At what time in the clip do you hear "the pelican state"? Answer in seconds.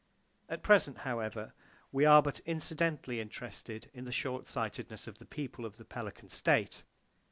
5.77-6.81